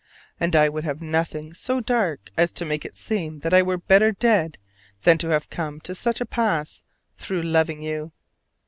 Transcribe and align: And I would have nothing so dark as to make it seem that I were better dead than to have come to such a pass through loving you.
And 0.39 0.55
I 0.55 0.67
would 0.67 0.83
have 0.83 0.99
nothing 0.99 1.53
so 1.53 1.79
dark 1.79 2.31
as 2.35 2.51
to 2.53 2.65
make 2.65 2.85
it 2.85 2.97
seem 2.97 3.37
that 3.41 3.53
I 3.53 3.61
were 3.61 3.77
better 3.77 4.11
dead 4.11 4.57
than 5.03 5.19
to 5.19 5.27
have 5.29 5.51
come 5.51 5.79
to 5.81 5.93
such 5.93 6.19
a 6.19 6.25
pass 6.25 6.81
through 7.17 7.43
loving 7.43 7.83
you. 7.83 8.11